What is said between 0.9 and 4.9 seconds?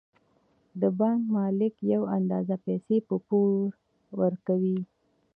بانک مالک یوه اندازه پیسې په پور ورکوي